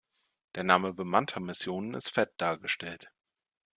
[0.55, 3.11] Der Name bemannter Missionen ist fett dargestellt.